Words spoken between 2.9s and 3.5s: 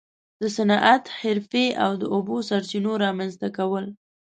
رامنځته